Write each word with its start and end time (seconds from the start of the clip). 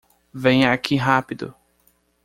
Venha 0.33 0.71
aqui 0.73 0.95
rápido! 0.97 1.53